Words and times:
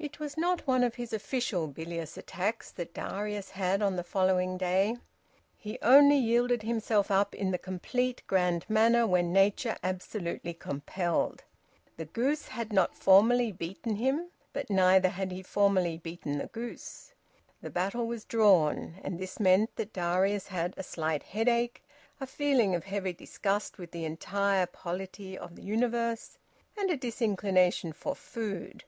It 0.00 0.18
was 0.18 0.36
not 0.36 0.66
one 0.66 0.82
of 0.82 0.96
his 0.96 1.12
official 1.12 1.68
bilious 1.68 2.16
attacks 2.16 2.72
that 2.72 2.92
Darius 2.92 3.50
had 3.50 3.82
on 3.82 3.94
the 3.94 4.02
following 4.02 4.58
day; 4.58 4.96
he 5.56 5.78
only 5.80 6.16
yielded 6.16 6.64
himself 6.64 7.08
up 7.08 7.36
in 7.36 7.52
the 7.52 7.56
complete 7.56 8.20
grand 8.26 8.68
manner 8.68 9.06
when 9.06 9.32
nature 9.32 9.76
absolutely 9.84 10.54
compelled. 10.54 11.44
The 11.96 12.06
goose 12.06 12.48
had 12.48 12.72
not 12.72 12.96
formally 12.96 13.52
beaten 13.52 13.94
him, 13.94 14.30
but 14.52 14.70
neither 14.70 15.08
had 15.10 15.30
he 15.30 15.40
formally 15.40 15.98
beaten 15.98 16.38
the 16.38 16.48
goose. 16.48 17.12
The 17.62 17.70
battle 17.70 18.08
was 18.08 18.24
drawn, 18.24 18.96
and 19.04 19.20
this 19.20 19.38
meant 19.38 19.76
that 19.76 19.92
Darius 19.92 20.48
had 20.48 20.74
a 20.76 20.82
slight 20.82 21.22
headache, 21.22 21.84
a 22.20 22.26
feeling 22.26 22.74
of 22.74 22.82
heavy 22.86 23.12
disgust 23.12 23.78
with 23.78 23.92
the 23.92 24.04
entire 24.04 24.66
polity 24.66 25.38
of 25.38 25.54
the 25.54 25.62
universe, 25.62 26.38
and 26.76 26.90
a 26.90 26.96
disinclination 26.96 27.92
for 27.92 28.16
food. 28.16 28.82